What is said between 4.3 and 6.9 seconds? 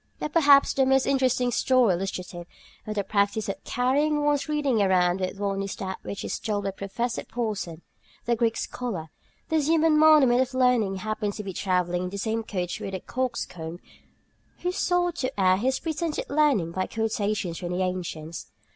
reading around with one is that which is told of